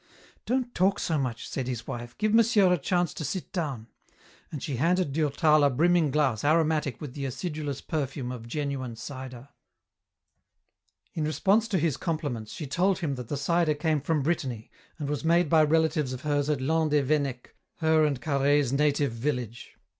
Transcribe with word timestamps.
"Don't 0.47 0.73
talk 0.73 0.97
so 0.97 1.19
much!" 1.19 1.47
said 1.47 1.67
his 1.67 1.85
wife. 1.85 2.17
"Give 2.17 2.33
monsieur 2.33 2.73
a 2.73 2.77
chance 2.79 3.13
to 3.13 3.23
sit 3.23 3.51
down," 3.53 3.85
and 4.51 4.63
she 4.63 4.77
handed 4.77 5.13
Durtal 5.13 5.63
a 5.63 5.69
brimming 5.69 6.09
glass 6.09 6.43
aromatic 6.43 6.99
with 6.99 7.13
the 7.13 7.27
acidulous 7.27 7.81
perfume 7.81 8.31
of 8.31 8.47
genuine 8.47 8.95
cider. 8.95 9.49
In 11.13 11.23
response 11.23 11.67
to 11.67 11.77
his 11.77 11.97
compliments 11.97 12.51
she 12.51 12.65
told 12.65 12.97
him 12.97 13.13
that 13.13 13.27
the 13.27 13.37
cider 13.37 13.75
came 13.75 14.01
from 14.01 14.23
Brittany 14.23 14.71
and 14.97 15.07
was 15.07 15.23
made 15.23 15.49
by 15.51 15.61
relatives 15.63 16.13
of 16.13 16.21
hers 16.21 16.49
at 16.49 16.57
Landévennec, 16.61 17.51
her 17.75 18.03
and 18.03 18.19
Carhaix's 18.19 18.73
native 18.73 19.11
village. 19.11 19.77